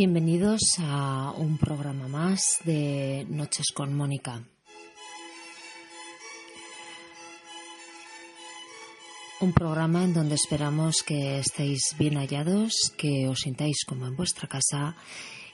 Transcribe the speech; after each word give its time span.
Bienvenidos 0.00 0.60
a 0.78 1.34
un 1.36 1.58
programa 1.58 2.08
más 2.08 2.60
de 2.64 3.26
Noches 3.28 3.66
con 3.74 3.94
Mónica. 3.94 4.42
Un 9.42 9.52
programa 9.52 10.02
en 10.02 10.14
donde 10.14 10.36
esperamos 10.36 11.02
que 11.02 11.38
estéis 11.38 11.94
bien 11.98 12.16
hallados, 12.16 12.94
que 12.96 13.28
os 13.28 13.40
sintáis 13.40 13.84
como 13.84 14.06
en 14.06 14.16
vuestra 14.16 14.48
casa 14.48 14.96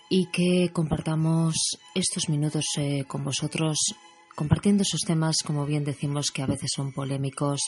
y 0.09 0.27
que 0.27 0.71
compartamos 0.73 1.57
estos 1.97 2.29
minutos 2.29 2.67
eh, 2.79 3.03
con 3.09 3.25
vosotros 3.25 3.97
compartiendo 4.37 4.83
esos 4.83 5.01
temas, 5.01 5.39
como 5.45 5.67
bien 5.67 5.83
decimos, 5.83 6.31
que 6.31 6.43
a 6.43 6.47
veces 6.47 6.71
son 6.77 6.93
polémicos 6.93 7.61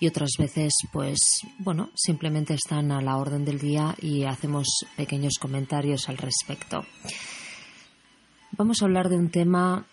y 0.00 0.08
otras 0.08 0.32
veces, 0.38 0.74
pues, 0.92 1.18
bueno, 1.58 1.88
simplemente 1.94 2.52
están 2.52 2.92
a 2.92 3.00
la 3.00 3.16
orden 3.16 3.46
del 3.46 3.58
día 3.58 3.94
y 4.02 4.24
hacemos 4.24 4.66
pequeños 4.96 5.34
comentarios 5.40 6.10
al 6.10 6.18
respecto. 6.18 6.84
Vamos 8.52 8.82
a 8.82 8.84
hablar 8.84 9.08
de 9.08 9.16
un 9.16 9.30
tema 9.30 9.86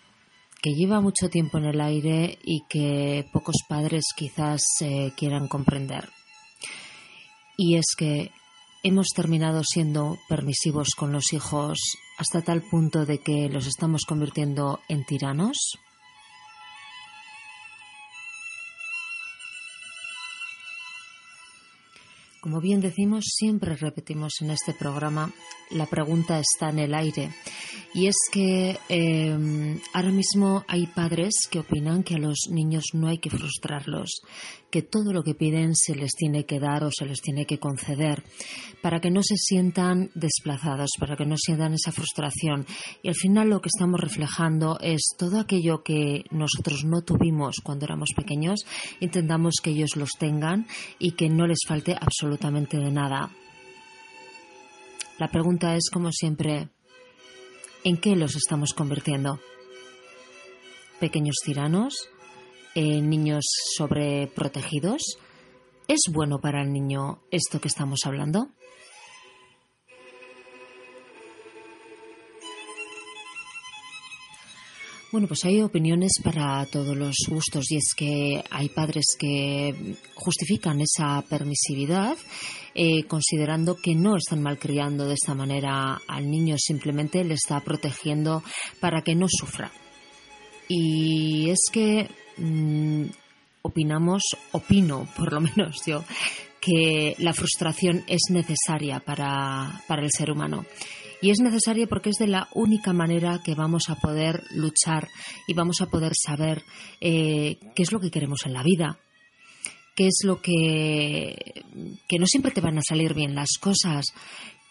que 0.60 0.74
lleva 0.74 1.00
mucho 1.00 1.30
tiempo 1.30 1.58
en 1.58 1.66
el 1.66 1.80
aire 1.80 2.38
y 2.42 2.64
que 2.68 3.24
pocos 3.32 3.56
padres 3.68 4.04
quizás 4.16 4.60
eh, 4.80 5.12
quieran 5.16 5.46
comprender. 5.46 6.10
Y 7.56 7.76
es 7.76 7.86
que 7.96 8.32
hemos 8.82 9.08
terminado 9.14 9.62
siendo 9.64 10.18
permisivos 10.28 10.88
con 10.96 11.12
los 11.12 11.32
hijos 11.32 11.78
hasta 12.18 12.42
tal 12.42 12.62
punto 12.62 13.06
de 13.06 13.18
que 13.18 13.48
los 13.48 13.66
estamos 13.66 14.02
convirtiendo 14.04 14.80
en 14.88 15.04
tiranos. 15.04 15.78
Como 22.40 22.60
bien 22.60 22.80
decimos, 22.80 23.24
siempre 23.34 23.74
repetimos 23.74 24.34
en 24.42 24.50
este 24.50 24.72
programa, 24.72 25.32
la 25.70 25.86
pregunta 25.86 26.38
está 26.38 26.70
en 26.70 26.78
el 26.78 26.94
aire. 26.94 27.30
Y 27.94 28.06
es 28.06 28.16
que 28.30 28.78
em, 28.88 29.80
ahora 29.92 30.12
mismo 30.12 30.64
hay 30.68 30.86
padres 30.86 31.34
que 31.50 31.58
opinan 31.58 32.04
que 32.04 32.14
a 32.14 32.18
los 32.18 32.48
niños 32.50 32.84
no 32.92 33.08
hay 33.08 33.18
que 33.18 33.30
frustrarlos, 33.30 34.20
que 34.70 34.82
todo 34.82 35.12
lo 35.12 35.24
que 35.24 35.34
piden 35.34 35.74
se 35.74 35.96
les 35.96 36.12
tiene 36.12 36.44
que 36.44 36.60
dar 36.60 36.84
o 36.84 36.90
se 36.92 37.06
les 37.06 37.20
tiene 37.20 37.44
que 37.44 37.58
conceder, 37.58 38.22
para 38.82 39.00
que 39.00 39.10
no 39.10 39.22
se 39.22 39.36
sientan 39.36 40.10
desplazados, 40.14 40.90
para 41.00 41.16
que 41.16 41.26
no 41.26 41.36
sientan 41.36 41.74
esa 41.74 41.90
frustración. 41.90 42.66
Y 43.02 43.08
al 43.08 43.16
final 43.16 43.48
lo 43.48 43.60
que 43.60 43.70
estamos 43.74 44.00
reflejando 44.00 44.78
es 44.80 45.00
todo 45.18 45.40
aquello 45.40 45.82
que 45.82 46.24
nosotros 46.30 46.84
no 46.84 47.02
tuvimos 47.02 47.56
cuando 47.64 47.86
éramos 47.86 48.10
pequeños, 48.14 48.60
intentamos 49.00 49.56
que 49.62 49.70
ellos 49.70 49.96
los 49.96 50.10
tengan 50.18 50.66
y 51.00 51.12
que 51.12 51.30
no 51.30 51.46
les 51.46 51.60
falte 51.66 51.96
absolutamente 51.98 52.27
de 52.36 52.90
nada. 52.90 53.30
La 55.18 55.28
pregunta 55.28 55.74
es, 55.74 55.90
como 55.90 56.12
siempre, 56.12 56.68
¿en 57.84 57.96
qué 57.96 58.16
los 58.16 58.36
estamos 58.36 58.72
convirtiendo? 58.74 59.40
¿Pequeños 61.00 61.36
tiranos? 61.44 62.08
¿En 62.74 63.08
niños 63.08 63.44
sobreprotegidos? 63.76 65.18
¿Es 65.88 66.00
bueno 66.12 66.38
para 66.40 66.62
el 66.62 66.72
niño 66.72 67.22
esto 67.30 67.60
que 67.60 67.68
estamos 67.68 68.00
hablando? 68.04 68.50
Bueno, 75.10 75.26
pues 75.26 75.42
hay 75.46 75.62
opiniones 75.62 76.12
para 76.22 76.66
todos 76.66 76.94
los 76.94 77.16
gustos 77.28 77.70
y 77.70 77.76
es 77.76 77.94
que 77.96 78.44
hay 78.50 78.68
padres 78.68 79.16
que 79.18 79.96
justifican 80.14 80.82
esa 80.82 81.22
permisividad 81.22 82.18
eh, 82.74 83.04
considerando 83.04 83.74
que 83.74 83.94
no 83.94 84.16
están 84.16 84.42
malcriando 84.42 85.08
de 85.08 85.14
esta 85.14 85.34
manera 85.34 86.00
al 86.06 86.30
niño, 86.30 86.56
simplemente 86.58 87.24
le 87.24 87.34
está 87.34 87.60
protegiendo 87.60 88.42
para 88.80 89.00
que 89.00 89.14
no 89.14 89.26
sufra. 89.30 89.72
Y 90.68 91.48
es 91.48 91.70
que 91.72 92.10
mm, 92.36 93.04
opinamos, 93.62 94.22
opino 94.52 95.08
por 95.16 95.32
lo 95.32 95.40
menos 95.56 95.86
yo, 95.86 96.04
que 96.60 97.16
la 97.18 97.32
frustración 97.32 98.04
es 98.08 98.20
necesaria 98.30 99.00
para, 99.00 99.82
para 99.88 100.02
el 100.02 100.10
ser 100.12 100.30
humano. 100.30 100.66
Y 101.20 101.30
es 101.30 101.40
necesaria 101.40 101.86
porque 101.88 102.10
es 102.10 102.16
de 102.16 102.28
la 102.28 102.48
única 102.54 102.92
manera 102.92 103.40
que 103.44 103.54
vamos 103.54 103.88
a 103.88 103.96
poder 103.96 104.44
luchar 104.50 105.08
y 105.46 105.54
vamos 105.54 105.80
a 105.80 105.86
poder 105.86 106.12
saber 106.14 106.62
eh, 107.00 107.58
qué 107.74 107.82
es 107.82 107.92
lo 107.92 107.98
que 107.98 108.10
queremos 108.10 108.40
en 108.46 108.52
la 108.52 108.62
vida, 108.62 109.00
qué 109.96 110.06
es 110.06 110.20
lo 110.22 110.40
que, 110.40 111.64
que 112.08 112.18
no 112.18 112.26
siempre 112.26 112.52
te 112.52 112.60
van 112.60 112.78
a 112.78 112.82
salir 112.88 113.14
bien 113.14 113.34
las 113.34 113.58
cosas, 113.60 114.06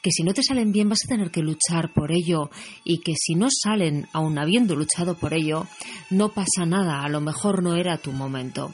que 0.01 0.11
si 0.11 0.23
no 0.23 0.33
te 0.33 0.41
salen 0.41 0.71
bien 0.71 0.87
vas 0.87 0.99
a 1.03 1.09
tener 1.09 1.31
que 1.31 1.41
luchar 1.41 1.93
por 1.93 2.13
ello 2.13 2.49
y 2.85 2.99
que 2.99 3.13
si 3.17 3.35
no 3.35 3.49
salen 3.51 4.07
aun 4.13 4.37
habiendo 4.37 4.73
luchado 4.75 5.17
por 5.17 5.33
ello, 5.33 5.67
no 6.09 6.29
pasa 6.29 6.65
nada, 6.65 7.01
a 7.01 7.09
lo 7.09 7.19
mejor 7.19 7.61
no 7.61 7.75
era 7.75 7.97
tu 7.97 8.13
momento. 8.13 8.73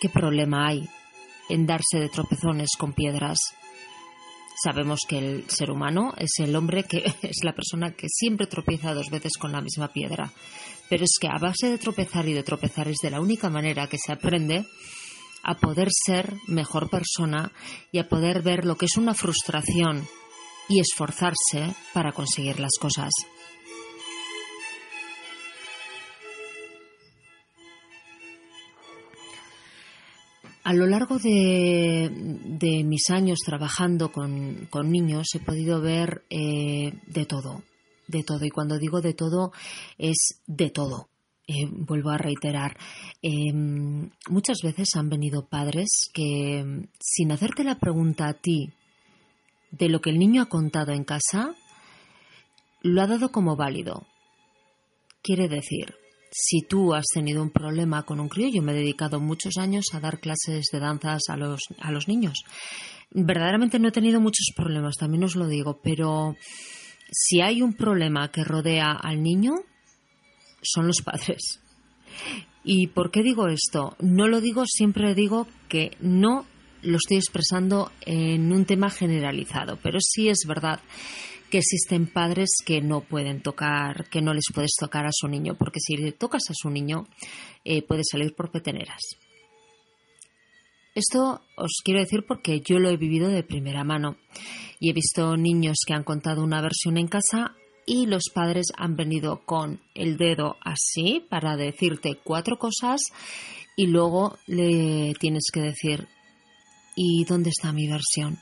¿Qué 0.00 0.08
problema 0.08 0.66
hay 0.66 0.88
en 1.48 1.66
darse 1.66 2.00
de 2.00 2.08
tropezones 2.08 2.70
con 2.76 2.94
piedras? 2.94 3.38
Sabemos 4.62 5.00
que 5.08 5.18
el 5.18 5.50
ser 5.50 5.70
humano 5.70 6.14
es 6.16 6.32
el 6.38 6.54
hombre 6.54 6.84
que 6.84 7.04
es 7.22 7.42
la 7.42 7.54
persona 7.54 7.92
que 7.92 8.08
siempre 8.08 8.46
tropieza 8.46 8.94
dos 8.94 9.10
veces 9.10 9.32
con 9.38 9.52
la 9.52 9.60
misma 9.60 9.88
piedra. 9.88 10.32
Pero 10.88 11.04
es 11.04 11.16
que 11.20 11.28
a 11.28 11.38
base 11.38 11.68
de 11.68 11.78
tropezar 11.78 12.28
y 12.28 12.34
de 12.34 12.42
tropezar 12.42 12.88
es 12.88 12.98
de 13.02 13.10
la 13.10 13.20
única 13.20 13.50
manera 13.50 13.88
que 13.88 13.98
se 13.98 14.12
aprende 14.12 14.64
a 15.42 15.56
poder 15.56 15.88
ser 15.90 16.34
mejor 16.46 16.88
persona 16.88 17.52
y 17.92 17.98
a 17.98 18.08
poder 18.08 18.42
ver 18.42 18.64
lo 18.64 18.76
que 18.76 18.86
es 18.86 18.96
una 18.96 19.14
frustración 19.14 20.06
y 20.68 20.80
esforzarse 20.80 21.74
para 21.92 22.12
conseguir 22.12 22.60
las 22.60 22.72
cosas. 22.80 23.12
A 30.64 30.72
lo 30.72 30.86
largo 30.86 31.18
de, 31.18 32.10
mis 32.86 33.10
años 33.10 33.40
trabajando 33.44 34.10
con, 34.10 34.66
niños 34.90 35.26
he 35.34 35.40
podido 35.40 35.82
ver 35.82 36.24
eh, 36.30 36.94
de 37.06 37.26
todo, 37.26 37.62
de 38.08 38.22
todo. 38.22 38.42
Y 38.46 38.48
cuando 38.50 38.78
digo 38.78 39.02
de 39.02 39.12
todo, 39.12 39.52
es 39.98 40.40
de 40.46 40.70
todo. 40.70 41.08
Eh, 41.46 41.68
vuelvo 41.70 42.08
a 42.08 42.16
reiterar, 42.16 42.78
em, 43.20 44.08
muchas 44.30 44.62
veces 44.62 44.88
han 44.94 45.10
venido 45.10 45.46
padres 45.46 46.08
que, 46.14 46.88
sin 46.98 47.32
hacerte 47.32 47.62
la 47.62 47.78
pregunta 47.78 48.28
a 48.28 48.32
ti 48.32 48.72
de 49.70 49.90
lo 49.90 50.00
que 50.00 50.08
el 50.08 50.18
niño 50.18 50.40
ha 50.40 50.48
contado 50.48 50.92
en 50.92 51.04
casa, 51.04 51.54
lo 52.80 53.02
ha 53.02 53.06
dado 53.06 53.30
como 53.30 53.56
válido. 53.56 54.06
Quiere 55.20 55.46
decir, 55.48 55.94
si 56.36 56.62
tú 56.62 56.94
has 56.94 57.04
tenido 57.14 57.40
un 57.40 57.50
problema 57.50 58.02
con 58.02 58.18
un 58.18 58.28
crío, 58.28 58.48
yo 58.52 58.60
me 58.60 58.72
he 58.72 58.74
dedicado 58.74 59.20
muchos 59.20 59.56
años 59.56 59.84
a 59.92 60.00
dar 60.00 60.18
clases 60.18 60.66
de 60.72 60.80
danzas 60.80 61.22
a 61.28 61.36
los, 61.36 61.60
a 61.78 61.92
los 61.92 62.08
niños. 62.08 62.42
Verdaderamente 63.12 63.78
no 63.78 63.86
he 63.86 63.92
tenido 63.92 64.20
muchos 64.20 64.46
problemas, 64.56 64.96
también 64.96 65.22
os 65.22 65.36
lo 65.36 65.46
digo, 65.46 65.78
pero 65.80 66.34
si 67.12 67.40
hay 67.40 67.62
un 67.62 67.74
problema 67.74 68.32
que 68.32 68.42
rodea 68.42 68.90
al 68.90 69.22
niño, 69.22 69.52
son 70.60 70.88
los 70.88 71.02
padres. 71.02 71.60
¿Y 72.64 72.88
por 72.88 73.12
qué 73.12 73.22
digo 73.22 73.46
esto? 73.46 73.94
No 74.00 74.26
lo 74.26 74.40
digo, 74.40 74.64
siempre 74.66 75.14
digo 75.14 75.46
que 75.68 75.96
no 76.00 76.46
lo 76.82 76.96
estoy 76.96 77.18
expresando 77.18 77.92
en 78.00 78.52
un 78.52 78.64
tema 78.64 78.90
generalizado, 78.90 79.78
pero 79.80 80.00
sí 80.00 80.28
es 80.28 80.40
verdad 80.48 80.80
que 81.54 81.58
existen 81.58 82.08
padres 82.08 82.48
que 82.66 82.80
no 82.80 83.02
pueden 83.02 83.40
tocar, 83.40 84.08
que 84.08 84.20
no 84.20 84.34
les 84.34 84.46
puedes 84.52 84.72
tocar 84.76 85.06
a 85.06 85.12
su 85.12 85.28
niño, 85.28 85.54
porque 85.56 85.78
si 85.78 85.96
le 85.96 86.10
tocas 86.10 86.42
a 86.50 86.52
su 86.52 86.68
niño 86.68 87.06
eh, 87.64 87.80
puede 87.80 88.02
salir 88.02 88.34
por 88.34 88.50
peteneras. 88.50 88.98
Esto 90.96 91.42
os 91.56 91.80
quiero 91.84 92.00
decir 92.00 92.24
porque 92.26 92.60
yo 92.60 92.80
lo 92.80 92.90
he 92.90 92.96
vivido 92.96 93.28
de 93.28 93.44
primera 93.44 93.84
mano 93.84 94.16
y 94.80 94.90
he 94.90 94.92
visto 94.92 95.36
niños 95.36 95.76
que 95.86 95.94
han 95.94 96.02
contado 96.02 96.42
una 96.42 96.60
versión 96.60 96.96
en 96.96 97.06
casa 97.06 97.54
y 97.86 98.06
los 98.06 98.30
padres 98.34 98.72
han 98.76 98.96
venido 98.96 99.42
con 99.46 99.80
el 99.94 100.16
dedo 100.16 100.56
así 100.60 101.24
para 101.30 101.56
decirte 101.56 102.18
cuatro 102.24 102.58
cosas 102.58 103.00
y 103.76 103.86
luego 103.86 104.38
le 104.48 105.14
tienes 105.20 105.44
que 105.52 105.60
decir 105.60 106.08
¿y 106.96 107.24
dónde 107.26 107.50
está 107.50 107.72
mi 107.72 107.86
versión? 107.86 108.40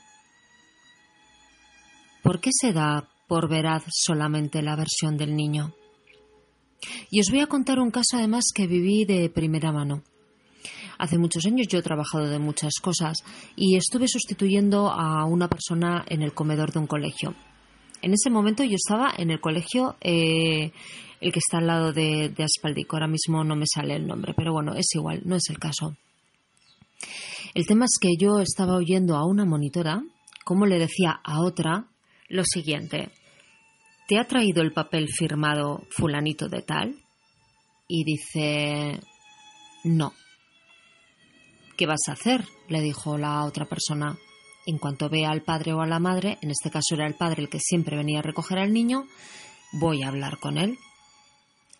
¿Por 2.23 2.39
qué 2.39 2.49
se 2.51 2.73
da 2.73 3.07
por 3.33 3.49
veraz 3.49 3.83
solamente 3.89 4.61
la 4.61 4.75
versión 4.75 5.17
del 5.17 5.35
niño. 5.35 5.73
Y 7.09 7.19
os 7.19 7.31
voy 7.31 7.39
a 7.39 7.47
contar 7.47 7.79
un 7.79 7.91
caso 7.91 8.17
además 8.17 8.45
que 8.53 8.67
viví 8.67 9.05
de 9.05 9.29
primera 9.29 9.71
mano. 9.71 10.03
Hace 10.99 11.17
muchos 11.17 11.45
años 11.45 11.67
yo 11.67 11.79
he 11.79 11.81
trabajado 11.81 12.27
de 12.27 12.39
muchas 12.39 12.73
cosas 12.81 13.17
y 13.55 13.75
estuve 13.75 14.07
sustituyendo 14.07 14.91
a 14.91 15.25
una 15.25 15.47
persona 15.47 16.05
en 16.07 16.21
el 16.21 16.33
comedor 16.33 16.71
de 16.71 16.79
un 16.79 16.87
colegio. 16.87 17.33
En 18.01 18.13
ese 18.13 18.29
momento 18.29 18.63
yo 18.63 18.75
estaba 18.75 19.11
en 19.17 19.31
el 19.31 19.39
colegio, 19.39 19.95
eh, 20.01 20.71
el 21.19 21.31
que 21.31 21.39
está 21.39 21.57
al 21.57 21.67
lado 21.67 21.93
de, 21.93 22.29
de 22.29 22.43
Aspaldico. 22.43 22.97
Ahora 22.97 23.07
mismo 23.07 23.43
no 23.43 23.55
me 23.55 23.65
sale 23.65 23.95
el 23.95 24.05
nombre, 24.05 24.33
pero 24.35 24.53
bueno, 24.53 24.75
es 24.75 24.93
igual, 24.93 25.21
no 25.25 25.37
es 25.37 25.49
el 25.49 25.57
caso. 25.57 25.95
El 27.55 27.65
tema 27.65 27.85
es 27.85 27.97
que 27.99 28.09
yo 28.19 28.39
estaba 28.39 28.75
oyendo 28.75 29.15
a 29.15 29.25
una 29.25 29.45
monitora 29.45 30.03
cómo 30.43 30.65
le 30.65 30.77
decía 30.77 31.19
a 31.23 31.41
otra 31.41 31.87
lo 32.33 32.43
siguiente. 32.43 33.09
¿Te 34.07 34.17
ha 34.17 34.25
traído 34.25 34.61
el 34.63 34.73
papel 34.73 35.07
firmado 35.07 35.83
fulanito 35.89 36.49
de 36.49 36.61
tal? 36.63 36.95
Y 37.87 38.03
dice, 38.03 38.99
no. 39.83 40.13
¿Qué 41.77 41.85
vas 41.85 42.01
a 42.07 42.13
hacer? 42.13 42.43
le 42.69 42.81
dijo 42.81 43.17
la 43.17 43.45
otra 43.45 43.65
persona. 43.65 44.17
En 44.65 44.77
cuanto 44.77 45.09
vea 45.09 45.29
al 45.29 45.43
padre 45.43 45.73
o 45.73 45.81
a 45.81 45.87
la 45.87 45.99
madre, 45.99 46.39
en 46.41 46.49
este 46.49 46.71
caso 46.71 46.95
era 46.95 47.05
el 47.05 47.15
padre 47.15 47.43
el 47.43 47.49
que 47.49 47.59
siempre 47.59 47.97
venía 47.97 48.19
a 48.19 48.23
recoger 48.23 48.57
al 48.57 48.73
niño, 48.73 49.05
voy 49.73 50.01
a 50.01 50.07
hablar 50.07 50.39
con 50.39 50.57
él. 50.57 50.77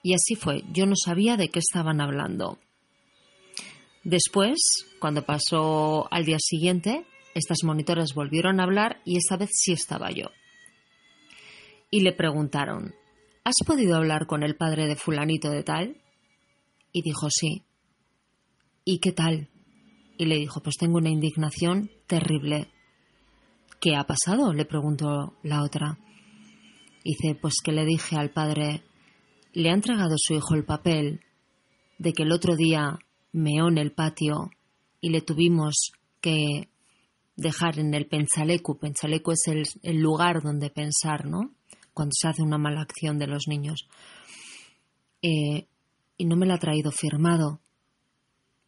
Y 0.03 0.13
así 0.13 0.35
fue, 0.35 0.63
yo 0.71 0.85
no 0.85 0.95
sabía 0.95 1.35
de 1.35 1.49
qué 1.49 1.59
estaban 1.59 1.99
hablando. 1.99 2.59
Después, 4.03 4.59
cuando 4.99 5.25
pasó 5.25 6.07
al 6.11 6.25
día 6.25 6.37
siguiente, 6.39 7.05
estas 7.33 7.63
monitoras 7.63 8.13
volvieron 8.13 8.59
a 8.59 8.63
hablar 8.63 9.01
y 9.05 9.17
esta 9.17 9.37
vez 9.37 9.49
sí 9.53 9.71
estaba 9.71 10.11
yo. 10.11 10.27
Y 11.93 11.99
le 11.99 12.11
preguntaron, 12.11 12.95
¿Has 13.43 13.53
podido 13.67 13.97
hablar 13.97 14.25
con 14.25 14.41
el 14.41 14.55
padre 14.55 14.87
de 14.87 14.95
fulanito 14.95 15.51
de 15.51 15.61
tal? 15.61 16.01
Y 16.91 17.03
dijo 17.03 17.27
sí. 17.29 17.61
¿Y 18.83 18.97
qué 18.97 19.11
tal? 19.11 19.47
Y 20.17 20.25
le 20.25 20.37
dijo, 20.37 20.63
pues 20.63 20.77
tengo 20.77 20.97
una 20.97 21.11
indignación 21.11 21.91
terrible. 22.07 22.71
¿Qué 23.79 23.95
ha 23.95 24.05
pasado? 24.05 24.53
le 24.53 24.65
preguntó 24.65 25.37
la 25.43 25.61
otra. 25.61 25.99
Dice, 27.03 27.37
pues 27.39 27.53
que 27.63 27.71
le 27.71 27.85
dije 27.85 28.15
al 28.15 28.31
padre, 28.31 28.81
le 29.51 29.69
ha 29.69 29.73
entregado 29.75 30.15
su 30.17 30.33
hijo 30.33 30.55
el 30.55 30.65
papel 30.65 31.21
de 31.99 32.11
que 32.13 32.23
el 32.23 32.31
otro 32.31 32.55
día 32.55 32.97
meó 33.33 33.67
en 33.67 33.77
el 33.77 33.91
patio 33.91 34.49
y 34.99 35.11
le 35.11 35.21
tuvimos 35.21 35.91
que 36.21 36.69
dejar 37.35 37.77
en 37.77 37.93
el 37.93 38.07
pensalecu. 38.07 38.79
Pensalecu 38.79 39.33
es 39.33 39.47
el, 39.83 39.99
lugar 39.99 40.41
donde 40.41 40.71
pensar, 40.71 41.27
¿no? 41.27 41.52
Cuando 41.93 42.11
se 42.13 42.27
hace 42.27 42.41
una 42.41 42.57
mala 42.57 42.81
acción 42.81 43.19
de 43.19 43.27
los 43.27 43.47
niños. 43.47 43.87
Eh, 45.21 45.67
y 46.17 46.25
no 46.25 46.35
me 46.35 46.45
lo 46.45 46.53
ha 46.53 46.59
traído 46.59 46.91
firmado. 46.91 47.59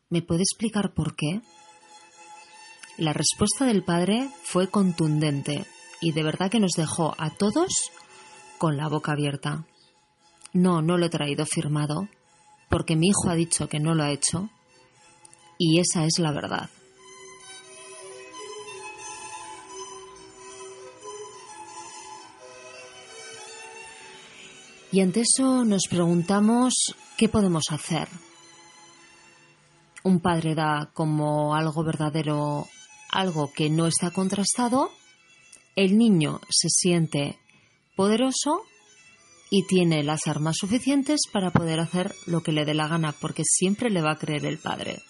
¿Me 0.10 0.22
puede 0.22 0.42
explicar 0.42 0.94
por 0.94 1.16
qué? 1.16 1.42
La 2.98 3.13
respuesta 3.13 3.66
del 3.66 3.83
padre 3.83 4.30
fue 4.44 4.69
contundente 4.69 5.66
y 6.01 6.12
de 6.12 6.24
verdad 6.24 6.50
que 6.50 6.60
nos 6.60 6.74
dejó 6.74 7.13
a 7.18 7.30
todos 7.30 7.72
con 8.57 8.77
la 8.77 8.88
boca 8.88 9.12
abierta. 9.12 9.66
No, 10.54 10.81
no 10.81 10.98
lo 10.98 11.07
he 11.07 11.10
traído 11.10 11.45
firmado, 11.45 12.07
porque 12.69 12.95
mi 12.95 13.07
hijo 13.07 13.30
ha 13.30 13.36
dicho 13.36 13.68
que 13.68 13.80
no 13.80 13.94
lo 13.94 14.04
ha 14.04 14.12
hecho, 14.12 14.50
y 15.57 15.80
esa 15.80 16.06
es 16.06 16.19
la 16.19 16.31
verdad. 16.31 16.69
Y 24.91 25.01
ante 25.01 25.21
eso 25.21 25.65
nos 25.65 25.87
preguntamos 25.89 26.73
qué 27.17 27.27
podemos 27.29 27.65
hacer. 27.69 28.07
Un 30.03 30.19
padre 30.19 30.55
da 30.55 30.91
como 30.93 31.55
algo 31.55 31.83
verdadero 31.83 32.67
algo 33.09 33.51
que 33.51 33.69
no 33.69 33.87
está 33.87 34.11
contrastado, 34.11 34.91
el 35.75 35.97
niño 35.97 36.41
se 36.49 36.69
siente 36.69 37.39
poderoso 37.95 38.61
y 39.49 39.65
tiene 39.67 40.03
las 40.03 40.27
armas 40.27 40.57
suficientes 40.59 41.21
para 41.31 41.51
poder 41.51 41.79
hacer 41.79 42.13
lo 42.25 42.41
que 42.41 42.51
le 42.51 42.65
dé 42.65 42.73
la 42.73 42.88
gana, 42.88 43.13
porque 43.13 43.43
siempre 43.45 43.89
le 43.89 44.01
va 44.01 44.11
a 44.11 44.17
creer 44.17 44.45
el 44.45 44.57
padre. 44.57 45.01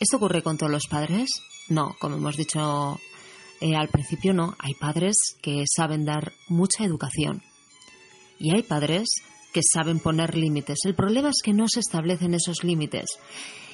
¿Esto 0.00 0.16
ocurre 0.16 0.42
con 0.42 0.58
todos 0.58 0.72
los 0.72 0.86
padres? 0.88 1.30
No, 1.68 1.94
como 2.00 2.16
hemos 2.16 2.36
dicho 2.36 2.98
eh, 3.60 3.76
al 3.76 3.88
principio, 3.88 4.32
no. 4.32 4.56
Hay 4.58 4.74
padres 4.74 5.16
que 5.42 5.64
saben 5.66 6.04
dar 6.04 6.32
mucha 6.48 6.84
educación 6.84 7.42
y 8.38 8.54
hay 8.54 8.62
padres 8.62 9.08
que 9.52 9.60
saben 9.62 9.98
poner 9.98 10.36
límites. 10.36 10.78
El 10.84 10.94
problema 10.94 11.30
es 11.30 11.42
que 11.42 11.52
no 11.52 11.66
se 11.68 11.80
establecen 11.80 12.34
esos 12.34 12.64
límites. 12.64 13.06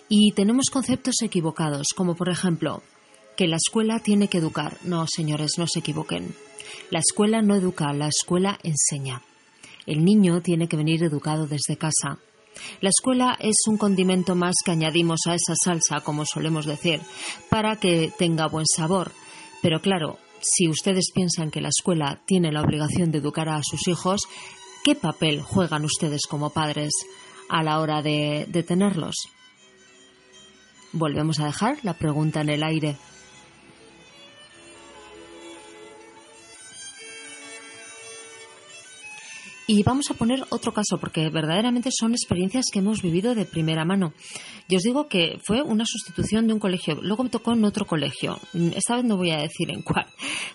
Y 0.08 0.32
tenemos 0.32 0.70
conceptos 0.70 1.16
equivocados, 1.22 1.88
como 1.94 2.14
por 2.14 2.28
ejemplo, 2.28 2.82
que 3.37 3.49
la 3.49 3.56
escuela 3.56 4.00
tiene 4.00 4.28
que 4.28 4.38
educar. 4.38 4.78
No, 4.84 5.06
señores, 5.06 5.52
no 5.58 5.66
se 5.66 5.81
equivoquen. 5.81 6.34
La 6.90 7.00
escuela 7.00 7.43
no 7.43 7.55
educa, 7.55 7.93
la 7.93 8.08
escuela 8.08 8.58
enseña. 8.62 9.22
El 9.87 10.05
niño 10.05 10.40
tiene 10.40 10.69
que 10.69 10.76
venir 10.76 11.02
educado 11.02 11.46
desde 11.46 11.76
casa. 11.76 12.19
La 12.81 12.90
escuela 12.90 13.37
es 13.40 13.56
un 13.67 13.76
condimento 13.76 14.34
más 14.34 14.55
que 14.64 14.70
añadimos 14.70 15.20
a 15.26 15.34
esa 15.34 15.55
salsa, 15.62 16.00
como 16.00 16.25
solemos 16.25 16.67
decir, 16.67 17.00
para 17.50 17.76
que 17.76 18.12
tenga 18.17 18.46
buen 18.46 18.67
sabor. 18.67 19.12
Pero 19.60 19.81
claro, 19.81 20.19
si 20.44 20.69
ustedes 20.69 21.11
piensan 21.12 21.50
que 21.50 21.62
la 21.62 21.70
escuela 21.70 22.20
tiene 22.26 22.52
la 22.52 22.61
obligación 22.61 23.11
de 23.11 23.19
educar 23.19 23.49
a 23.49 23.62
sus 23.62 23.88
hijos, 23.88 24.23
¿qué 24.85 24.94
papel 24.94 25.41
juegan 25.41 25.85
ustedes 25.85 26.26
como 26.26 26.50
padres 26.50 26.93
a 27.49 27.62
la 27.62 27.81
hora 27.81 28.02
de, 28.02 28.46
de 28.49 28.62
tenerlos? 28.62 29.14
Volvemos 30.93 31.41
a 31.41 31.46
dejar 31.46 31.79
la 31.82 31.94
pregunta 31.94 32.43
en 32.43 32.50
el 32.50 32.62
aire. 32.62 32.96
Y 39.67 39.82
vamos 39.82 40.11
a 40.11 40.14
poner 40.14 40.44
otro 40.50 40.75
caso, 40.75 40.99
porque 41.00 41.31
verdaderamente 41.31 41.88
son 41.91 42.12
experiencias 42.12 42.67
que 42.70 42.81
hemos 42.81 43.00
vivido 43.00 43.35
de 43.35 43.46
primera 43.46 43.87
mano. 43.87 44.12
Yo 44.69 44.78
os 44.78 44.82
digo 44.82 45.08
que 45.08 45.38
fue 45.44 45.61
una 45.61 45.84
sustitución 45.87 46.46
de 46.46 46.55
un 46.55 46.58
colegio, 46.58 46.99
luego 47.02 47.25
me 47.25 47.31
tocó 47.31 47.52
en 47.52 47.64
otro 47.64 47.84
colegio. 47.84 48.38
Esta 48.75 48.96
vez 48.96 49.05
no 49.05 49.19
voy 49.19 49.31
a 49.31 49.38
decir 49.38 49.70
en 49.70 49.82
cuál, 49.82 50.06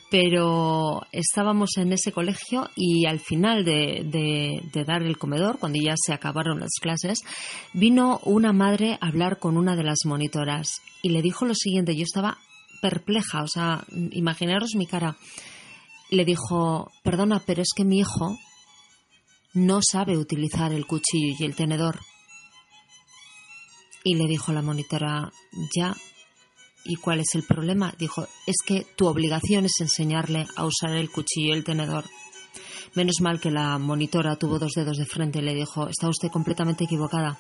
pero 0.10 1.02
estábamos 1.12 1.78
en 1.78 1.94
ese 1.94 2.12
colegio 2.12 2.70
y 2.76 3.06
al 3.06 3.20
final 3.20 3.64
de, 3.64 4.62
de 4.74 4.84
dar 4.84 5.04
el 5.04 5.18
comedor, 5.18 5.60
cuando 5.60 5.80
ya 5.80 5.94
se 5.96 6.12
acabaron 6.12 6.60
las 6.60 6.72
clases, 6.82 7.20
vino 7.74 8.20
una 8.24 8.52
madre 8.52 8.98
a 9.00 9.08
hablar 9.08 9.38
con 9.38 9.58
una 9.58 9.76
de 9.76 9.84
las 9.84 10.00
monitoras 10.06 10.82
y 11.04 11.10
le 11.10 11.22
dijo 11.22 11.46
lo 11.46 11.54
siguiente, 11.54 11.96
yo 11.96 12.04
estaba 12.04 12.40
perpleja, 12.82 13.44
o 13.44 13.48
sea, 13.48 13.84
imaginaros 14.12 14.76
mi 14.76 14.88
cara. 14.88 15.18
Le 16.10 16.26
dijo, 16.26 16.92
perdona, 17.04 17.42
pero 17.46 17.62
es 17.62 17.70
que 17.76 17.86
mi 17.86 18.00
hijo 18.00 18.36
no 19.54 19.82
sabe 19.82 20.18
utilizar 20.18 20.74
el 20.74 20.88
cuchillo 20.88 21.36
y 21.40 21.44
el 21.44 21.56
tenedor. 21.56 22.00
Y 24.04 24.16
le 24.16 24.28
dijo 24.28 24.52
la 24.54 24.62
monitora, 24.62 25.32
ya. 25.76 25.96
¿Y 26.86 26.96
cuál 26.96 27.20
es 27.20 27.36
el 27.36 27.44
problema? 27.44 27.94
Dijo, 27.98 28.28
es 28.48 28.56
que 28.66 28.86
tu 28.96 29.08
obligación 29.08 29.66
es 29.66 29.80
enseñarle 29.82 30.48
a 30.56 30.66
usar 30.66 30.96
el 30.96 31.12
cuchillo 31.12 31.50
y 31.50 31.58
el 31.58 31.64
tenedor. 31.64 32.06
Menos 32.96 33.22
mal 33.22 33.40
que 33.40 33.52
la 33.52 33.78
monitora 33.78 34.38
tuvo 34.38 34.58
dos 34.58 34.72
dedos 34.74 34.98
de 34.98 35.06
frente 35.06 35.40
y 35.40 35.42
le 35.44 35.54
dijo, 35.54 35.88
está 35.88 36.08
usted 36.08 36.30
completamente 36.30 36.86
equivocada. 36.86 37.38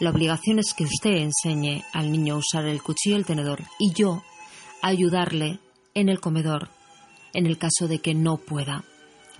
La 0.00 0.10
obligación 0.10 0.58
es 0.58 0.74
que 0.74 0.84
usted 0.84 1.12
enseñe 1.12 1.84
al 1.92 2.10
niño 2.10 2.34
a 2.34 2.38
usar 2.38 2.64
el 2.66 2.82
cuchillo 2.82 3.16
y 3.16 3.18
el 3.20 3.26
tenedor 3.26 3.62
y 3.78 3.92
yo 3.92 4.24
ayudarle 4.82 5.60
en 5.94 6.08
el 6.08 6.20
comedor 6.20 6.68
en 7.32 7.46
el 7.46 7.58
caso 7.58 7.86
de 7.86 8.00
que 8.00 8.14
no 8.14 8.36
pueda 8.36 8.84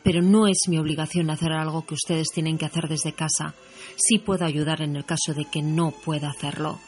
pero 0.05 0.23
no 0.23 0.47
es 0.47 0.59
mi 0.69 0.79
obligación 0.79 1.31
hacer 1.31 1.53
algo 1.53 1.85
que 1.85 1.95
ustedes 1.95 2.29
tienen 2.33 2.59
que 2.59 2.67
hacer 2.67 2.89
desde 2.89 3.15
casa. 3.15 3.55
Sí 3.97 4.19
puedo 4.19 4.45
ayudar 4.45 4.83
en 4.83 4.95
el 4.95 5.05
caso 5.05 5.33
de 5.35 5.47
que 5.47 5.63
no 5.63 5.91
pueda 5.91 6.29
hacerlo, 6.29 6.79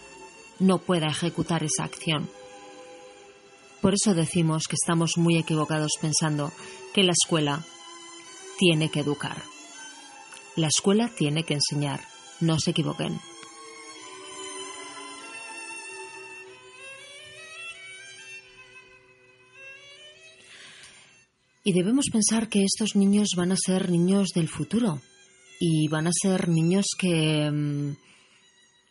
no 0.60 0.78
pueda 0.78 1.06
ejecutar 1.06 1.64
esa 1.64 1.84
acción. 1.84 2.28
Por 3.80 3.94
eso 3.94 4.14
decimos 4.14 4.64
que 4.68 4.76
estamos 4.80 5.16
muy 5.16 5.38
equivocados 5.38 5.92
pensando 6.00 6.52
que 6.92 7.02
la 7.02 7.12
escuela 7.12 7.64
tiene 8.58 8.90
que 8.90 9.00
educar. 9.00 9.42
La 10.54 10.68
escuela 10.68 11.08
tiene 11.08 11.44
que 11.44 11.54
enseñar. 11.54 12.00
No 12.40 12.58
se 12.58 12.72
equivoquen. 12.72 13.18
Y 21.66 21.72
debemos 21.72 22.04
pensar 22.12 22.48
que 22.48 22.62
estos 22.62 22.94
niños 22.94 23.30
van 23.36 23.50
a 23.50 23.56
ser 23.56 23.90
niños 23.90 24.28
del 24.32 24.48
futuro 24.48 25.02
y 25.58 25.88
van 25.88 26.06
a 26.06 26.12
ser 26.12 26.48
niños 26.48 26.86
que 26.96 27.50
mm, 27.50 27.96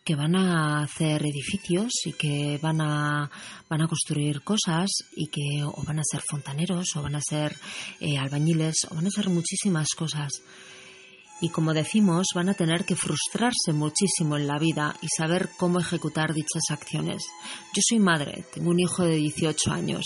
que 0.03 0.15
van 0.15 0.36
a 0.36 0.84
hacer 0.84 1.25
edificios 1.25 1.94
y 2.03 2.12
que 2.12 2.60
van 2.62 2.82
a, 2.82 3.32
van 3.70 3.82
a 3.82 3.88
construir 3.88 4.44
cosas 4.44 4.89
y 5.15 5.27
que 5.27 5.63
o 5.63 5.84
van 5.84 6.00
a 6.00 6.03
ser 6.03 6.22
fontaneros 6.29 6.98
o 6.98 7.01
van 7.01 7.15
a 7.15 7.22
ser 7.22 7.55
eh, 8.01 8.17
albañiles 8.17 8.75
o 8.91 8.96
van 8.96 9.08
a 9.08 9.10
ser 9.10 9.29
muchísimas 9.29 9.88
cosas. 9.98 10.44
Y 11.39 11.51
como 11.51 11.74
decimos, 11.74 12.27
van 12.36 12.50
a 12.50 12.55
tener 12.55 12.84
que 12.84 12.98
frustrarse 12.98 13.72
muchísimo 13.72 14.36
en 14.36 14.48
la 14.48 14.60
vida 14.60 14.98
y 15.01 15.08
saber 15.08 15.50
cómo 15.58 15.79
ejecutar 15.79 16.34
dichas 16.34 16.63
acciones. 16.72 17.24
Yo 17.74 17.82
soy 17.88 18.00
madre, 18.00 18.44
tengo 18.53 18.72
un 18.72 18.82
hijo 18.82 19.05
de 19.05 19.15
18 19.15 19.72
años. 19.72 20.03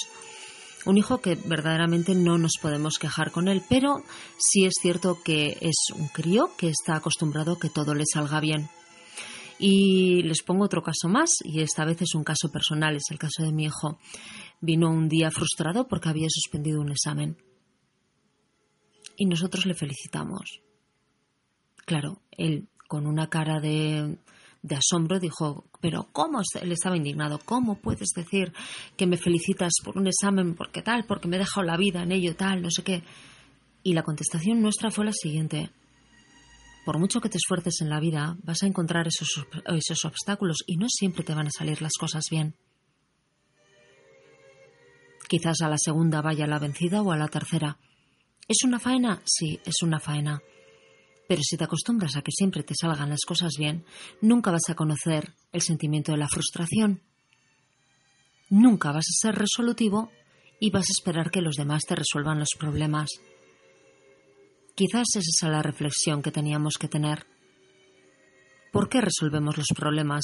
Un 0.86 0.98
hijo 0.98 1.19
que 1.19 1.36
verdaderamente 1.36 2.15
no 2.15 2.38
nos 2.38 2.53
podemos 2.62 2.98
quejar 3.00 3.31
con 3.31 3.48
él, 3.48 3.62
pero 3.67 4.03
sí 4.38 4.65
es 4.65 4.74
cierto 4.81 5.21
que 5.21 5.57
es 5.62 5.75
un 5.93 6.07
crío 6.07 6.51
que 6.57 6.69
está 6.69 6.95
acostumbrado 6.95 7.53
a 7.53 7.59
que 7.59 7.69
todo 7.69 7.93
le 7.93 8.05
salga 8.05 8.39
bien. 8.39 8.69
Y 9.59 10.24
les 10.24 10.41
pongo 10.41 10.63
otro 10.63 10.81
caso 10.81 11.09
más, 11.09 11.31
y 11.43 11.59
esta 11.59 11.83
vez 11.83 12.01
es 12.01 12.15
un 12.15 12.24
caso 12.24 12.50
personal, 12.50 12.95
es 12.95 13.12
el 13.12 13.19
caso 13.19 13.43
de 13.43 13.51
mi 13.51 13.65
hijo. 13.65 14.00
Vino 14.62 14.89
un 14.89 15.09
día 15.09 15.31
frustrado 15.31 15.88
porque 15.88 16.07
había 16.07 16.27
suspendido 16.29 16.79
un 16.79 16.91
examen. 16.91 17.38
Y 19.17 19.25
nosotros 19.25 19.65
le 19.65 19.74
felicitamos. 19.74 20.62
Claro, 21.86 22.21
él 22.31 22.69
con 22.88 23.05
una 23.05 23.29
cara 23.29 23.59
de, 23.59 24.17
de 24.62 24.75
asombro 24.75 25.20
dijo, 25.20 25.66
pero 25.82 26.08
¿cómo? 26.12 26.42
Él 26.62 26.72
estaba 26.72 26.98
indignado. 26.98 27.39
¿Cómo 27.46 27.80
puedes 27.80 28.10
decir 28.16 28.54
que 28.98 29.08
me 29.08 29.18
felicitas 29.18 29.72
por 29.84 29.98
un 29.98 30.08
examen? 30.08 30.56
porque 30.56 30.82
tal? 30.82 31.06
Porque 31.06 31.28
me 31.28 31.38
he 31.38 31.39
dejado 31.39 31.66
la 31.66 31.78
vida 31.78 32.04
en 32.04 32.12
ello, 32.12 32.36
tal, 32.36 32.62
no 32.62 32.70
sé 32.72 32.84
qué. 32.84 33.04
Y 33.84 33.94
la 33.94 34.04
contestación 34.04 34.62
nuestra 34.62 34.92
fue 34.92 35.06
la 35.06 35.13
siguiente 35.13 35.72
por 36.89 36.98
mucho 36.98 37.22
que 37.22 37.30
te 37.30 37.38
esfuerces 37.38 37.82
en 37.82 37.89
la 37.89 38.00
vida, 38.00 38.36
vas 38.42 38.63
a 38.63 38.66
encontrar 38.66 39.08
esos, 39.08 39.46
esos 39.66 40.06
obstáculos 40.06 40.63
y 40.66 40.78
no 40.78 40.88
siempre 40.89 41.24
te 41.24 41.36
van 41.36 41.46
a 41.46 41.51
salir 41.51 41.84
las 41.84 41.94
cosas 42.00 42.24
bien. 42.32 42.56
Quizás 45.28 45.62
a 45.62 45.70
la 45.70 45.78
segunda 45.78 46.24
vaya 46.24 46.48
la 46.48 46.58
vencida 46.58 47.04
o 47.04 47.12
a 47.12 47.18
la 47.18 47.28
tercera. 47.28 47.78
¿Es 48.48 48.63
una 48.63 48.80
faena? 48.80 49.22
Sí, 49.25 49.60
es 49.63 49.84
una 49.84 50.00
faena. 50.00 50.42
Pero 51.29 51.43
si 51.43 51.57
te 51.57 51.63
acostumbras 51.63 52.15
a 52.15 52.24
que 52.24 52.31
siempre 52.31 52.63
te 52.63 52.74
salgan 52.74 53.12
las 53.12 53.24
cosas 53.24 53.51
bien, 53.55 53.86
nunca 54.19 54.50
vas 54.50 54.67
a 54.67 54.74
conocer 54.74 55.36
el 55.51 55.62
sentimiento 55.62 56.12
de 56.12 56.17
la 56.17 56.27
frustración. 56.27 57.03
Nunca 58.50 58.91
vas 58.91 59.05
a 59.05 59.27
ser 59.27 59.36
resolutivo 59.36 60.09
y 60.59 60.71
vas 60.71 60.88
a 60.88 60.95
esperar 60.98 61.29
que 61.29 61.43
los 61.43 61.53
demás 61.53 61.83
te 61.88 61.93
resuelvan 61.93 62.39
los 62.39 62.55
problemas. 62.57 63.09
Quizás 64.74 65.05
es 65.17 65.27
esa 65.27 65.50
la 65.50 65.62
reflexión 65.62 66.24
que 66.24 66.31
teníamos 66.31 66.79
que 66.79 66.88
tener. 66.88 67.27
¿Por 68.71 68.89
qué 68.89 69.00
resolvemos 69.00 69.55
los 69.55 69.67
problemas, 69.75 70.24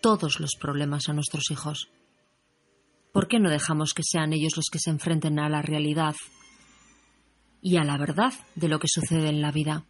todos 0.00 0.40
los 0.40 0.52
problemas 0.58 1.10
a 1.10 1.12
nuestros 1.12 1.50
hijos? 1.50 1.90
¿Por 3.12 3.28
qué 3.28 3.40
no 3.40 3.50
dejamos 3.50 3.92
que 3.92 4.02
sean 4.02 4.32
ellos 4.32 4.56
los 4.56 4.70
que 4.72 4.78
se 4.78 4.88
enfrenten 4.88 5.38
a 5.38 5.50
la 5.50 5.60
realidad 5.60 6.14
y 7.60 7.76
a 7.76 7.84
la 7.84 7.98
verdad 7.98 8.32
de 8.54 8.68
lo 8.68 8.78
que 8.78 8.88
sucede 8.88 9.28
en 9.28 9.42
la 9.42 9.52
vida? 9.52 9.84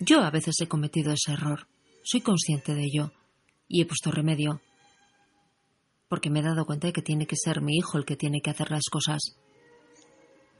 Yo 0.00 0.20
a 0.22 0.30
veces 0.30 0.54
he 0.60 0.68
cometido 0.68 1.12
ese 1.12 1.32
error, 1.32 1.66
soy 2.04 2.20
consciente 2.20 2.74
de 2.74 2.84
ello 2.84 3.12
y 3.66 3.82
he 3.82 3.86
puesto 3.86 4.10
remedio, 4.10 4.60
porque 6.08 6.30
me 6.30 6.40
he 6.40 6.42
dado 6.42 6.64
cuenta 6.66 6.86
de 6.86 6.92
que 6.92 7.02
tiene 7.02 7.26
que 7.26 7.36
ser 7.36 7.60
mi 7.60 7.76
hijo 7.76 7.98
el 7.98 8.04
que 8.04 8.16
tiene 8.16 8.40
que 8.40 8.50
hacer 8.50 8.70
las 8.70 8.84
cosas, 8.90 9.36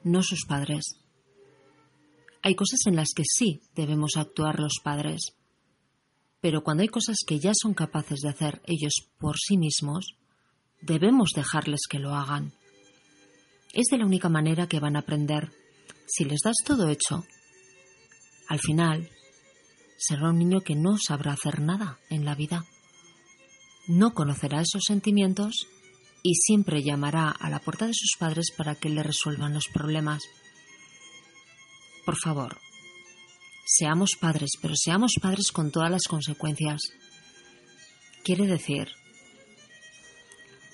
no 0.03 0.23
sus 0.23 0.45
padres. 0.45 0.97
Hay 2.43 2.55
cosas 2.55 2.81
en 2.87 2.97
las 2.97 3.09
que 3.15 3.23
sí 3.25 3.63
debemos 3.75 4.17
actuar 4.17 4.59
los 4.59 4.81
padres. 4.83 5.35
Pero 6.41 6.63
cuando 6.63 6.83
hay 6.83 6.89
cosas 6.89 7.17
que 7.27 7.41
ya 7.41 7.53
son 7.55 7.75
capaces 7.75 8.21
de 8.21 8.29
hacer 8.29 8.63
ellos 8.65 8.93
por 9.19 9.37
sí 9.39 9.57
mismos, 9.57 10.17
debemos 10.81 11.31
dejarles 11.35 11.81
que 11.89 11.99
lo 11.99 12.15
hagan. 12.15 12.53
Es 13.73 13.87
de 13.91 13.99
la 13.99 14.07
única 14.07 14.29
manera 14.29 14.69
que 14.69 14.79
van 14.81 14.97
a 14.97 15.01
aprender. 15.01 15.51
Si 16.07 16.25
les 16.25 16.41
das 16.45 16.57
todo 16.65 16.89
hecho, 16.89 17.25
al 18.49 18.61
final 18.61 19.11
será 19.99 20.31
un 20.31 20.39
niño 20.39 20.61
que 20.61 20.77
no 20.77 20.97
sabrá 20.97 21.33
hacer 21.33 21.61
nada 21.61 21.99
en 22.09 22.25
la 22.25 22.35
vida. 22.35 22.65
No 23.89 24.15
conocerá 24.15 24.61
esos 24.61 24.85
sentimientos 24.87 25.67
y 26.23 26.35
siempre 26.35 26.83
llamará 26.83 27.31
a 27.31 27.51
la 27.51 27.59
puerta 27.59 27.87
de 27.87 27.95
sus 27.95 28.17
padres 28.19 28.53
para 28.57 28.75
que 28.75 28.89
le 28.89 29.03
resuelvan 29.03 29.55
los 29.55 29.67
problemas. 29.73 30.23
Por 32.05 32.17
favor, 32.17 32.59
seamos 33.67 34.13
padres, 34.19 34.53
pero 34.63 34.75
seamos 34.77 35.15
padres 35.21 35.53
con 35.53 35.71
todas 35.71 35.91
las 35.91 36.05
consecuencias. 36.09 36.81
Quiere 38.25 38.47
decir 38.47 38.89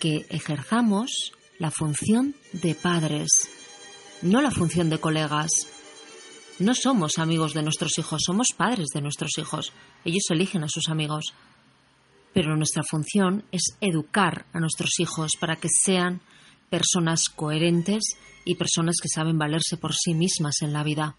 que 0.00 0.26
ejerzamos 0.28 1.32
la 1.58 1.70
función 1.70 2.34
de 2.52 2.74
padres, 2.74 3.48
no 4.22 4.42
la 4.42 4.50
función 4.50 4.90
de 4.90 4.98
colegas. 4.98 5.68
No 6.60 6.74
somos 6.74 7.18
amigos 7.18 7.52
de 7.52 7.62
nuestros 7.62 7.98
hijos, 7.98 8.22
somos 8.24 8.48
padres 8.56 8.86
de 8.94 9.00
nuestros 9.00 9.38
hijos. 9.38 9.72
Ellos 10.04 10.24
eligen 10.30 10.62
a 10.62 10.68
sus 10.68 10.88
amigos. 10.88 11.34
Pero 12.32 12.56
nuestra 12.56 12.84
función 12.88 13.44
es 13.50 13.76
educar 13.80 14.46
a 14.52 14.60
nuestros 14.60 15.00
hijos 15.00 15.32
para 15.40 15.56
que 15.56 15.68
sean 15.68 16.20
personas 16.70 17.28
coherentes 17.28 18.04
y 18.44 18.54
personas 18.54 18.96
que 19.02 19.08
saben 19.08 19.38
valerse 19.38 19.76
por 19.76 19.94
sí 19.94 20.14
mismas 20.14 20.62
en 20.62 20.72
la 20.72 20.84
vida. 20.84 21.16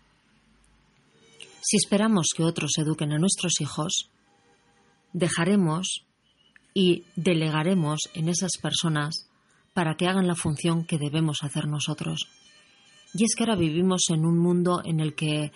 Si 1.61 1.77
esperamos 1.77 2.27
que 2.35 2.43
otros 2.43 2.77
eduquen 2.77 3.11
a 3.11 3.19
nuestros 3.19 3.59
hijos, 3.59 4.09
dejaremos 5.13 6.05
y 6.73 7.03
delegaremos 7.15 8.09
en 8.13 8.29
esas 8.29 8.51
personas 8.61 9.27
para 9.73 9.95
que 9.95 10.07
hagan 10.07 10.27
la 10.27 10.35
función 10.35 10.85
que 10.85 10.97
debemos 10.97 11.39
hacer 11.41 11.67
nosotros. 11.67 12.27
Y 13.17 13.23
es 13.23 13.35
que 13.35 13.43
ahora 13.43 13.55
vivimos 13.55 14.03
en 14.09 14.25
un 14.25 14.37
mundo 14.37 14.81
en 14.83 14.99
el 14.99 15.15
que 15.15 15.51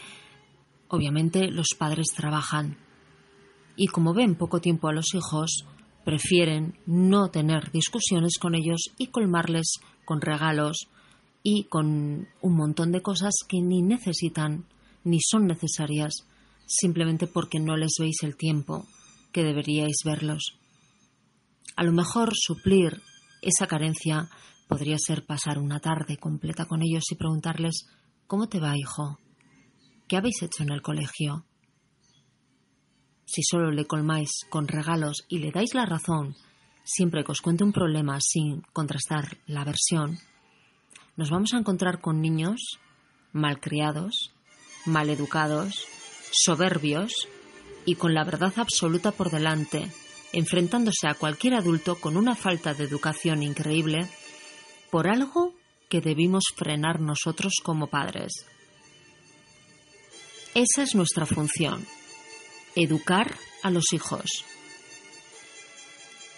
obviamente 0.88 1.52
los 1.52 1.68
padres 1.78 2.08
trabajan 2.16 2.78
y 3.76 3.88
como 3.88 4.14
ven 4.14 4.36
poco 4.36 4.60
tiempo 4.60 4.88
a 4.88 4.94
los 4.94 5.14
hijos, 5.14 5.66
prefieren 6.04 6.78
no 6.86 7.30
tener 7.32 7.72
discusiones 7.72 8.38
con 8.40 8.56
ellos 8.56 8.80
y 8.98 9.08
colmarles 9.08 9.76
con 10.06 10.22
regalos 10.22 10.88
y 11.44 11.66
con 11.66 12.28
un 12.42 12.56
montón 12.56 12.92
de 12.92 13.02
cosas 13.02 13.34
que 13.48 13.62
ni 13.62 13.82
necesitan 13.82 14.66
ni 15.04 15.20
son 15.22 15.48
necesarias 15.48 16.14
simplemente 16.66 17.28
porque 17.28 17.60
no 17.60 17.78
les 17.78 17.92
veis 18.00 18.18
el 18.24 18.36
tiempo 18.36 18.86
que 19.32 19.44
deberíais 19.44 19.98
verlos. 20.06 20.60
A 21.76 21.84
lo 21.84 21.92
mejor 21.92 22.32
suplir 22.36 23.02
esa 23.42 23.68
carencia 23.68 24.30
podría 24.70 24.98
ser 25.00 25.26
pasar 25.26 25.58
una 25.58 25.80
tarde 25.80 26.18
completa 26.18 26.66
con 26.66 26.84
ellos 26.84 27.04
y 27.10 27.16
preguntarles 27.16 27.88
¿Cómo 28.28 28.48
te 28.48 28.60
va, 28.60 28.78
hijo? 28.78 29.18
¿Qué 30.08 30.16
habéis 30.16 30.44
hecho 30.44 30.62
en 30.62 30.72
el 30.72 30.84
colegio? 30.84 31.48
Si 33.26 33.42
solo 33.42 33.72
le 33.72 33.86
colmáis 33.86 34.30
con 34.48 34.68
regalos 34.68 35.26
y 35.28 35.40
le 35.40 35.52
dais 35.52 35.74
la 35.74 35.88
razón 35.88 36.36
siempre 36.84 37.24
que 37.24 37.32
os 37.32 37.42
cuente 37.42 37.64
un 37.64 37.74
problema 37.74 38.20
sin 38.22 38.62
contrastar 38.72 39.40
la 39.48 39.64
versión, 39.64 40.20
nos 41.18 41.32
vamos 41.32 41.54
a 41.54 41.58
encontrar 41.58 42.02
con 42.02 42.22
niños 42.22 42.80
malcriados, 43.32 44.32
maleducados, 44.86 45.86
soberbios 46.32 47.28
y 47.86 47.96
con 47.96 48.14
la 48.14 48.24
verdad 48.24 48.54
absoluta 48.58 49.12
por 49.12 49.32
delante, 49.32 49.92
enfrentándose 50.32 51.08
a 51.08 51.16
cualquier 51.16 51.56
adulto 51.56 51.96
con 52.00 52.18
una 52.18 52.36
falta 52.36 52.76
de 52.76 52.84
educación 52.84 53.42
increíble 53.42 54.08
por 54.92 55.08
algo 55.08 55.54
que 55.90 56.02
debimos 56.02 56.44
frenar 56.56 57.00
nosotros 57.00 57.54
como 57.64 57.88
padres. 57.88 58.32
Esa 60.54 60.84
es 60.84 60.96
nuestra 60.96 61.26
función, 61.26 61.86
educar 62.76 63.36
a 63.64 63.70
los 63.70 63.94
hijos. 63.94 64.26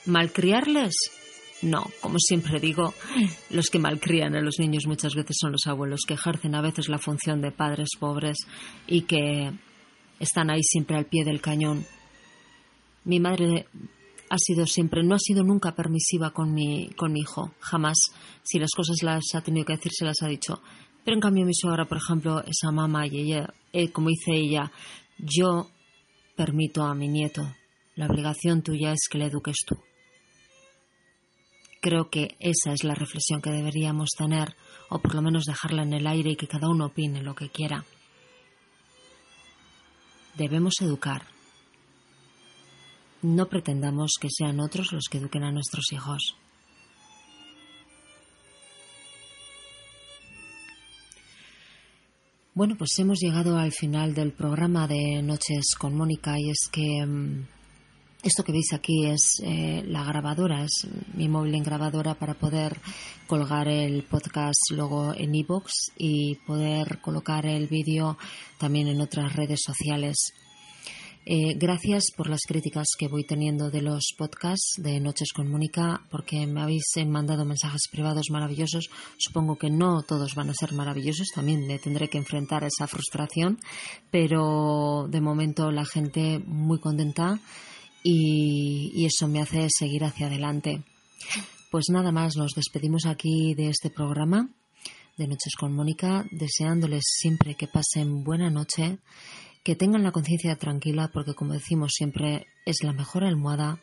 ¿Malcriarles? 0.05 0.93
No, 1.61 1.91
como 2.01 2.17
siempre 2.17 2.59
digo, 2.59 2.93
los 3.49 3.67
que 3.67 3.79
malcrían 3.79 4.35
a 4.35 4.41
los 4.41 4.57
niños 4.59 4.87
muchas 4.87 5.13
veces 5.13 5.37
son 5.39 5.51
los 5.51 5.67
abuelos, 5.67 6.01
que 6.07 6.15
ejercen 6.15 6.55
a 6.55 6.61
veces 6.61 6.89
la 6.89 6.97
función 6.97 7.41
de 7.41 7.51
padres 7.51 7.89
pobres 7.99 8.37
y 8.87 9.03
que 9.03 9.51
están 10.19 10.49
ahí 10.49 10.63
siempre 10.63 10.97
al 10.97 11.05
pie 11.05 11.23
del 11.23 11.41
cañón. 11.41 11.85
Mi 13.03 13.19
madre 13.19 13.67
ha 14.31 14.37
sido 14.37 14.65
siempre, 14.65 15.03
no 15.03 15.15
ha 15.15 15.19
sido 15.19 15.43
nunca 15.43 15.75
permisiva 15.75 16.31
con 16.31 16.53
mi, 16.53 16.89
con 16.95 17.11
mi 17.11 17.19
hijo, 17.19 17.53
jamás. 17.59 17.97
Si 18.43 18.59
las 18.59 18.71
cosas 18.71 19.03
las 19.03 19.23
ha 19.33 19.41
tenido 19.41 19.65
que 19.65 19.75
decir, 19.75 19.91
se 19.93 20.05
las 20.05 20.21
ha 20.21 20.27
dicho. 20.27 20.61
Pero 21.03 21.15
en 21.15 21.19
cambio 21.19 21.45
mi 21.45 21.53
suegra, 21.53 21.83
por 21.83 21.97
ejemplo, 21.97 22.39
esa 22.39 22.71
mamá 22.71 23.05
y 23.07 23.33
eh, 23.33 23.91
como 23.91 24.07
dice 24.07 24.31
ella, 24.31 24.71
yo 25.17 25.69
permito 26.37 26.83
a 26.83 26.95
mi 26.95 27.09
nieto. 27.09 27.41
La 27.95 28.05
obligación 28.05 28.61
tuya 28.61 28.93
es 28.93 29.09
que 29.11 29.17
le 29.17 29.25
eduques 29.25 29.57
tú. 29.65 29.77
Creo 31.81 32.09
que 32.09 32.37
esa 32.39 32.71
es 32.71 32.85
la 32.85 32.95
reflexión 32.95 33.41
que 33.41 33.49
deberíamos 33.49 34.11
tener, 34.17 34.55
o 34.89 34.99
por 34.99 35.13
lo 35.13 35.21
menos 35.21 35.43
dejarla 35.43 35.83
en 35.83 35.91
el 35.91 36.07
aire 36.07 36.31
y 36.31 36.35
que 36.37 36.47
cada 36.47 36.69
uno 36.69 36.85
opine 36.85 37.21
lo 37.21 37.35
que 37.35 37.49
quiera. 37.49 37.83
Debemos 40.37 40.75
educar. 40.79 41.25
No 43.21 43.47
pretendamos 43.47 44.13
que 44.19 44.29
sean 44.29 44.59
otros 44.59 44.91
los 44.91 45.05
que 45.09 45.17
eduquen 45.17 45.43
a 45.43 45.51
nuestros 45.51 45.91
hijos. 45.91 46.35
Bueno, 52.53 52.75
pues 52.77 52.91
hemos 52.99 53.19
llegado 53.19 53.57
al 53.57 53.71
final 53.71 54.13
del 54.13 54.33
programa 54.33 54.85
de 54.85 55.21
Noches 55.21 55.73
con 55.79 55.95
Mónica 55.95 56.37
y 56.37 56.49
es 56.49 56.67
que 56.69 57.05
mm, 57.05 57.47
esto 58.23 58.43
que 58.43 58.51
veis 58.51 58.73
aquí 58.73 59.05
es 59.07 59.41
eh, 59.41 59.83
la 59.87 60.03
grabadora, 60.03 60.63
es 60.65 60.85
mi 61.13 61.29
móvil 61.29 61.55
en 61.55 61.63
grabadora 61.63 62.13
para 62.13 62.33
poder 62.33 62.77
colgar 63.25 63.67
el 63.67 64.03
podcast 64.03 64.59
luego 64.71 65.13
en 65.15 65.33
iBox 65.33 65.93
y 65.97 66.35
poder 66.45 66.99
colocar 66.99 67.45
el 67.45 67.67
vídeo 67.67 68.17
también 68.59 68.89
en 68.89 68.99
otras 68.99 69.33
redes 69.33 69.61
sociales. 69.65 70.33
Eh, 71.23 71.53
gracias 71.55 72.05
por 72.17 72.29
las 72.29 72.41
críticas 72.47 72.87
que 72.97 73.07
voy 73.07 73.23
teniendo 73.23 73.69
de 73.69 73.83
los 73.83 74.15
podcasts 74.17 74.73
de 74.77 74.99
Noches 74.99 75.33
con 75.33 75.51
Mónica, 75.51 76.01
porque 76.09 76.47
me 76.47 76.61
habéis 76.61 76.85
mandado 77.05 77.45
mensajes 77.45 77.83
privados 77.91 78.31
maravillosos. 78.31 78.89
Supongo 79.19 79.55
que 79.55 79.69
no 79.69 80.01
todos 80.01 80.33
van 80.33 80.49
a 80.49 80.55
ser 80.55 80.73
maravillosos, 80.73 81.27
también 81.35 81.67
me 81.67 81.77
tendré 81.77 82.09
que 82.09 82.17
enfrentar 82.17 82.63
esa 82.63 82.87
frustración, 82.87 83.59
pero 84.09 85.05
de 85.09 85.21
momento 85.21 85.69
la 85.69 85.85
gente 85.85 86.39
muy 86.39 86.79
contenta 86.79 87.39
y, 88.03 88.91
y 88.95 89.05
eso 89.05 89.27
me 89.27 89.41
hace 89.41 89.67
seguir 89.69 90.03
hacia 90.03 90.25
adelante. 90.25 90.81
Pues 91.69 91.85
nada 91.91 92.11
más, 92.11 92.35
nos 92.35 92.53
despedimos 92.55 93.05
aquí 93.05 93.53
de 93.53 93.69
este 93.69 93.91
programa 93.91 94.49
de 95.17 95.27
Noches 95.27 95.53
con 95.55 95.73
Mónica, 95.73 96.25
deseándoles 96.31 97.03
siempre 97.05 97.53
que 97.53 97.67
pasen 97.67 98.23
buena 98.23 98.49
noche 98.49 98.97
que 99.63 99.75
tengan 99.75 100.03
la 100.03 100.11
conciencia 100.11 100.55
tranquila 100.55 101.09
porque 101.13 101.33
como 101.33 101.53
decimos 101.53 101.91
siempre 101.93 102.47
es 102.65 102.83
la 102.83 102.93
mejor 102.93 103.23
almohada 103.23 103.79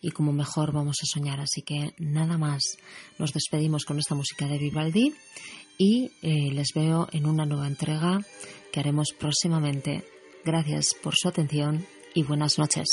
y 0.00 0.10
como 0.10 0.32
mejor 0.32 0.72
vamos 0.72 0.96
a 1.02 1.06
soñar. 1.06 1.40
Así 1.40 1.62
que 1.62 1.94
nada 1.98 2.36
más, 2.36 2.76
nos 3.18 3.32
despedimos 3.32 3.84
con 3.84 3.98
esta 3.98 4.14
música 4.14 4.46
de 4.46 4.58
Vivaldi 4.58 5.14
y 5.78 6.10
eh, 6.22 6.52
les 6.52 6.68
veo 6.74 7.08
en 7.12 7.26
una 7.26 7.46
nueva 7.46 7.66
entrega 7.66 8.20
que 8.70 8.80
haremos 8.80 9.08
próximamente. 9.18 10.04
Gracias 10.44 10.88
por 11.02 11.14
su 11.16 11.28
atención 11.28 11.86
y 12.14 12.22
buenas 12.22 12.58
noches. 12.58 12.86